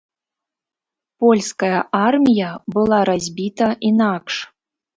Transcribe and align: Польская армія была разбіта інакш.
Польская 1.23 1.77
армія 2.07 2.49
была 2.79 2.99
разбіта 3.13 3.71
інакш. 3.95 4.43